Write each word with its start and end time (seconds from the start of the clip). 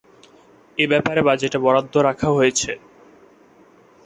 এ 0.77 0.85
ব্যাপারে 0.91 1.21
বাজেটে 1.27 1.57
বরাদ্দ 1.65 1.93
রাখা 2.07 2.29
হয়েছে। 2.31 2.71